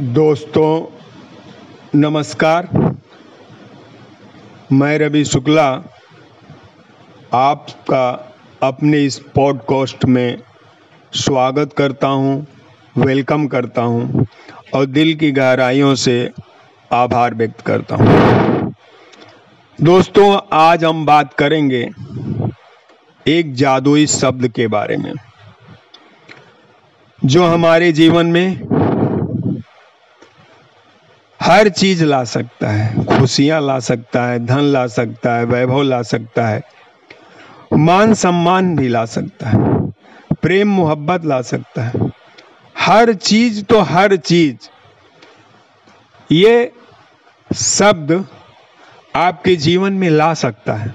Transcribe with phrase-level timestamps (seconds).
[0.00, 0.98] दोस्तों
[1.94, 2.68] नमस्कार
[4.72, 5.64] मैं रवि शुक्ला
[7.34, 8.32] आपका
[8.62, 10.38] अपने इस पॉडकास्ट में
[11.12, 12.46] स्वागत करता हूँ,
[12.98, 14.26] वेलकम करता हूँ
[14.74, 16.30] और दिल की गहराइयों से
[16.92, 18.74] आभार व्यक्त करता हूँ।
[19.80, 21.88] दोस्तों आज हम बात करेंगे
[23.26, 25.12] एक जादुई शब्द के बारे में
[27.24, 28.75] जो हमारे जीवन में
[31.42, 36.02] हर चीज़ ला सकता है। खुशियाँ ला सकता है, धन ला सकता है, वैभव ला
[36.02, 36.62] सकता है,
[37.72, 39.90] मान सम्मान भी ला सकता है,
[40.34, 41.92] प्रेम मोहब्बत ला सकता है।
[42.78, 44.68] हर चीज़ तो हर चीज़।
[46.32, 46.72] ये
[47.54, 48.26] शब्द
[49.16, 50.94] आपके जीवन में ला सकता है।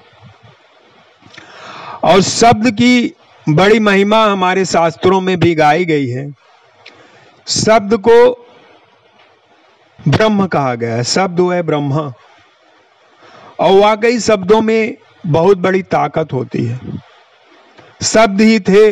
[2.03, 3.13] और शब्द की
[3.49, 6.33] बड़ी महिमा हमारे शास्त्रों में भी गाई गई है।
[7.47, 8.40] शब्द को
[10.07, 12.13] ब्रह्म कहा गया है। शब्द है ब्रह्म।
[13.59, 16.79] और वाकई शब्दों में बहुत बड़ी ताकत होती है।
[18.01, 18.91] शब्द ही थे,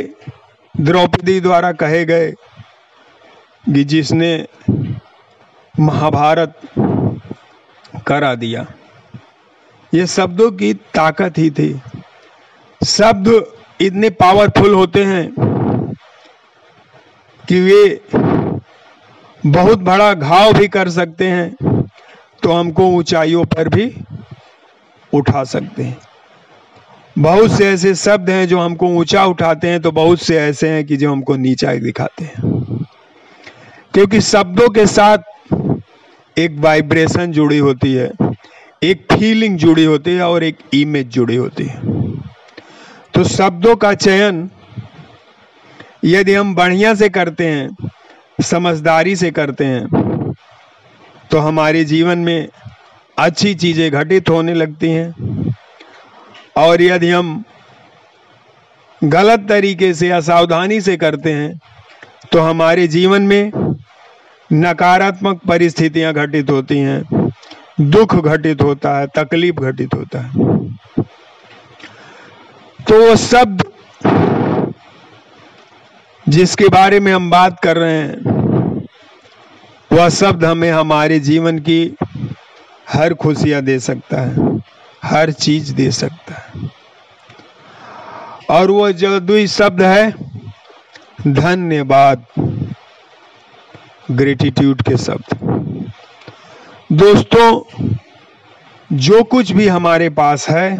[0.79, 4.47] द्रौपदी द्वारा कहे गए कि जिसने
[5.79, 6.61] महाभारत
[8.07, 8.65] करा दिया।
[9.93, 11.81] ये शब्दों की ताकत ही थी।
[12.85, 15.31] शब्द इतने पावरफुल होते हैं
[17.47, 18.01] कि वे
[19.43, 21.83] बहुत बड़ा घाव भी कर सकते हैं
[22.43, 23.85] तो हमको ऊंचाइयों पर भी
[25.13, 25.97] उठा सकते हैं।
[27.15, 30.85] बहुत से ऐसे शब्द हैं जो हमको ऊँचा उठाते हैं तो बहुत से ऐसे हैं
[30.85, 32.83] कि जो हमको नीचा दिखाते हैं।
[33.93, 35.17] क्योंकि शब्दों के साथ
[36.37, 38.11] एक वाइब्रेशन जुड़ी होती है,
[38.83, 41.81] एक फीलिंग जुड़ी होती है और एक इमेज जुड़ी होती है।
[43.13, 44.49] तो शब्दों का चयन
[46.05, 47.69] यदि हम बढ़िया से करते हैं
[48.41, 50.33] समझदारी से करते हैं
[51.31, 52.47] तो हमारे जीवन में
[53.17, 55.55] अच्छी चीज़ें घटित होने लगती हैं।
[56.57, 57.43] और यदि हम
[59.01, 61.59] गलत तरीके से असावधानी से करते हैं
[62.31, 63.51] तो हमारे जीवन में
[64.49, 67.31] नकारात्मक परिस्थितियाँ घटित होती हैं,
[67.81, 70.31] दुख घटित होता है, तकलीफ़ घटित होता है।
[72.79, 73.63] तो वो शब्द
[76.29, 78.39] जिसके बारे में हम बात कर रहे हैं,
[79.91, 81.95] वह शब्द हमें हमारे जीवन की
[82.89, 84.61] हर खुशियाँ दे सकता है,
[85.03, 86.71] हर चीज़ दे सकता है।
[88.49, 90.11] और वो जादुई शब्द है,
[91.27, 92.25] धन्यवाद
[94.11, 95.35] ग्रेटिट्यूड के शब्द।
[96.91, 97.63] दोस्तों,
[98.93, 100.77] जो कुछ भी हमारे पास है,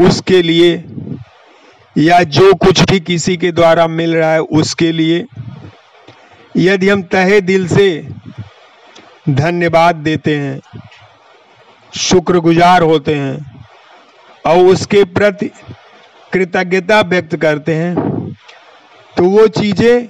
[0.00, 0.84] उसके लिए
[1.96, 5.24] या जो कुछ भी किसी के द्वारा मिल रहा है उसके लिए,
[6.56, 7.86] यदि हम तहे दिल से
[9.28, 10.60] धन्यवाद देते हैं,
[11.92, 13.62] शुक्रगुजार होते हैं,
[14.44, 15.50] और उसके प्रति
[16.32, 17.94] कृतज्ञता व्यक्त करते हैं
[19.14, 20.08] तो वो चीज़ें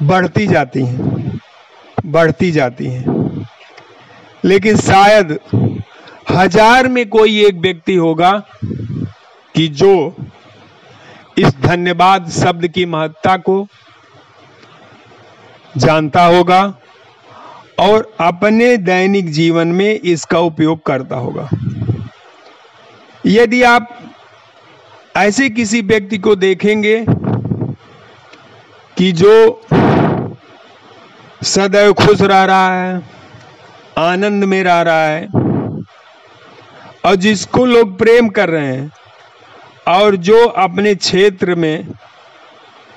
[0.00, 1.40] बढ़ती जाती हैं,
[2.06, 3.46] बढ़ती जाती हैं।
[4.44, 5.38] लेकिन शायद
[6.30, 8.32] हज़ार में कोई एक व्यक्ति होगा
[9.54, 9.92] कि जो
[11.38, 13.66] इस धन्यवाद शब्द की महत्ता को
[15.76, 16.62] जानता होगा
[17.78, 21.48] और अपने दैनिक जीवन में इसका उपयोग करता होगा।
[23.26, 23.88] यदि आप
[25.16, 27.04] ऐसे किसी व्यक्ति को देखेंगे
[28.96, 29.62] कि जो
[31.44, 33.00] सदैव खुश रह रहा है,
[33.98, 35.26] आनंद में रह रहा है
[37.04, 38.90] और जिसको लोग प्रेम कर रहे हैं
[39.88, 41.88] और जो अपने क्षेत्र में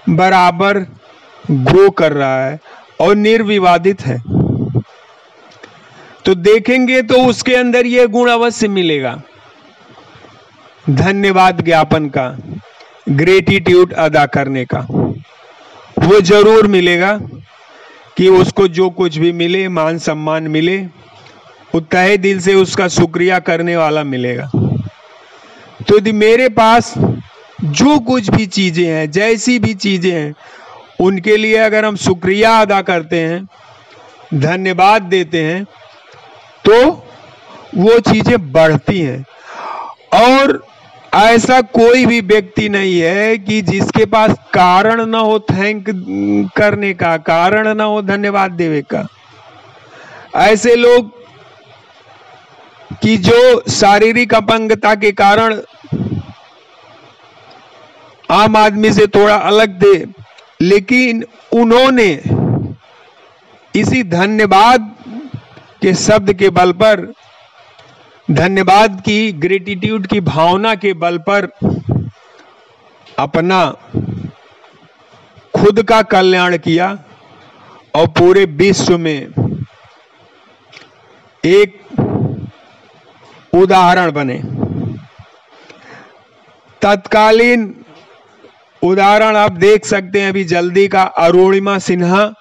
[0.09, 0.77] बराबर
[1.43, 2.59] ग्रो कर रहा है
[3.01, 4.17] और निर्विवादित है।
[6.25, 9.21] तो देखेंगे तो उसके अंदर यह गुण अवश्य मिलेगा।
[10.85, 12.27] धन्यवाद ज्ञापन का
[13.09, 14.79] ग्रेटिट्यूड अदा करने का।
[15.99, 17.17] वो ज़रूर मिलेगा
[18.17, 20.77] कि उसको जो कुछ भी मिले, मान सम्मान मिले
[21.73, 24.49] वो तहे दिल से उसका शुक्रिया करने वाला मिलेगा।
[25.87, 26.93] तो यदि मेरे पास
[27.63, 30.33] जो कुछ भी चीज़ें हैं, जैसी भी चीज़ें हैं,
[30.99, 33.47] उनके लिए अगर हम शुक्रिया अदा करते हैं,
[34.33, 35.63] धन्यवाद देते हैं
[36.65, 36.89] तो
[37.77, 39.25] वो चीज़ें बढ़ती हैं।
[40.15, 40.63] और
[41.15, 45.89] ऐसा कोई भी व्यक्ति नहीं है कि जिसके पास कारण ना हो थैंक
[46.57, 49.07] करने का, कारण ना हो धन्यवाद देवे का।
[50.37, 51.11] ऐसे लोग
[53.01, 55.61] कि जो शारीरिक अपंगता के कारण
[58.29, 59.95] आम आदमी से थोड़ा अलग थे,
[60.61, 62.09] लेकिन उन्होंने
[63.73, 64.95] इसी धन्यवाद
[65.81, 67.05] के शब्द के बल पर,
[68.27, 71.49] धन्यवाद की ग्रेटिट्यूड की भावना के बल पर
[73.19, 73.65] अपना
[75.53, 76.87] खुद का कल्याण किया
[77.95, 79.27] और पूरे विश्व में
[81.43, 81.79] एक
[83.53, 84.41] उदाहरण बने।
[86.81, 87.73] तत्कालीन
[88.81, 92.31] उदाहरण आप देख सकते हैं अभी जल्दी का, अरुणिमा सिन्हा।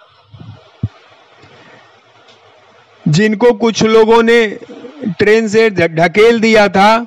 [3.05, 4.47] जिनको कुछ लोगों ने
[5.19, 7.07] ट्रेन से ढकेल दिया था,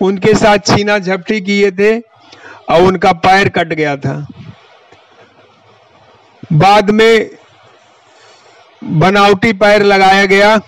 [0.00, 4.14] उनके साथ छीना झपटी किए थे और उनका पैर कट गया था।
[6.52, 7.30] बाद में
[8.84, 10.58] बनावटी पैर लगाया गया,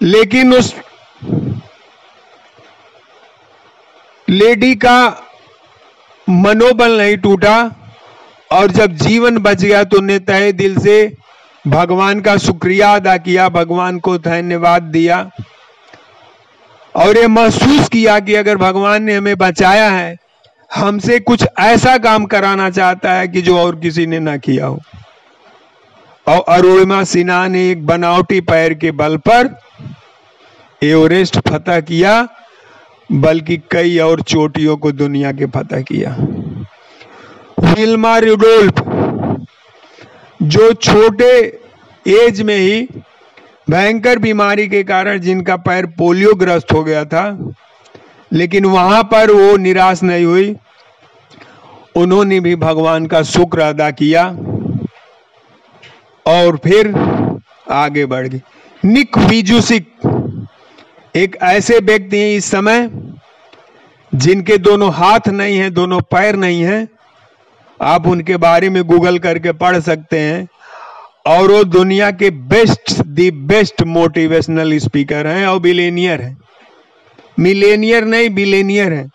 [0.00, 0.74] लेकिन उस
[4.28, 4.98] लेडी का
[6.26, 7.56] मनोबल नहीं टूटा
[8.50, 10.96] और जब जीवन बच गया तो उन्हें तहे दिल से
[11.64, 15.18] भगवान का शुक्रिया अदा किया, भगवान को धन्यवाद दिया
[16.94, 20.16] और ये महसूस किया कि अगर भगवान ने हमें बचाया है,
[20.70, 24.80] हमसे कुछ ऐसा काम कराना चाहता है कि जो और किसी ने ना किया हो।
[26.26, 29.54] और अरुणिमा सिन्हा ने एक बनावटी पैर के बल पर
[30.82, 32.26] एवरेस्ट फतह किया
[33.12, 36.16] बल्कि कई और चोटियों को दुनिया के फतह किया।
[37.64, 38.82] विल्मा रुडोल्फ,
[40.42, 41.30] जो छोटे
[42.06, 42.88] एज में ही
[43.70, 47.52] भयंकर बीमारी के कारण जिनका पैर पोलियो ग्रस्त हो गया था,
[48.32, 50.54] लेकिन वहाँ पर वो निराश नहीं हुई।
[51.96, 54.24] उन्होंने भी भगवान का शुक्र अदा किया
[56.26, 56.92] और फिर
[57.72, 58.40] आगे बढ़ गई।
[58.82, 59.86] निक विजुसिक
[61.14, 62.88] एक ऐसे व्यक्ति हैं इस समय
[64.12, 66.88] जिनके दोनों हाथ नहीं है, दोनों पैर नहीं है,
[67.80, 70.46] आप उनके बारे में गूगल करके पढ़ सकते हैं।
[71.26, 76.36] और वो दुनिया के best the best motivational speaker हैं और बिलेनियर हैं।
[77.38, 79.08] मिलेनियर नहीं बिलेनियर है।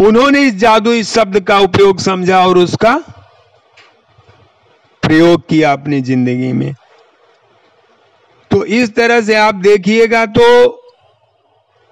[0.00, 2.96] उन्होंने इस जादू इस शब्द का उपयोग समझा और उसका
[5.02, 6.74] प्रयोग किया अपनी ज़िंदगी में।
[8.58, 10.44] तो इस तरह से आप देखिएगा तो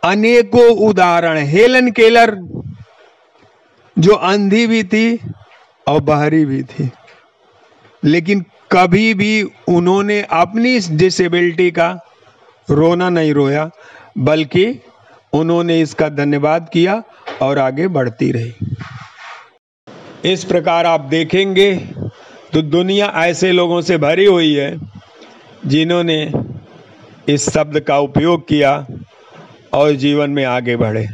[0.02, 2.30] अनेकों उदाहरण, हेलन केलर,
[3.96, 5.18] जो अंधी भी थी
[5.86, 6.88] और बाहरी भी थी।
[8.02, 11.88] लेकिन कभी भी उन्होंने अपनी इस डिसेबिलिटी का
[12.68, 13.68] रोना नहीं रोया,
[14.18, 14.66] बल्कि
[15.32, 17.02] उन्होंने इसका धन्यवाद किया
[17.42, 18.52] और आगे बढ़ती रही।
[20.32, 21.74] इस प्रकार आप देखेंगे
[22.52, 24.70] तो दुनिया ऐसे लोगों से भरी हुई है,
[25.66, 26.18] जिन्होंने
[27.28, 28.72] इस शब्द का उपयोग किया
[29.74, 31.06] और जीवन में आगे बढ़े।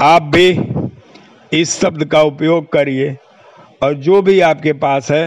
[0.00, 0.48] आप भी
[1.52, 3.16] इस शब्द का उपयोग करिए
[3.82, 5.24] और जो भी आपके पास है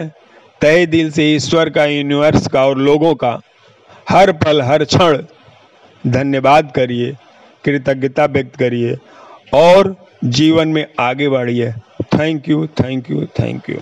[0.62, 3.40] तय दिल से ईश्वर का यूनिवर्स का और लोगों का,
[4.10, 5.24] हर पल, हर क्षण
[6.04, 7.12] धन्यवाद करिए,
[7.64, 8.96] कृतज्ञता व्यक्त करिए
[9.54, 11.72] और जीवन में आगे बढ़िए।
[12.14, 13.80] Thank you thank you thank you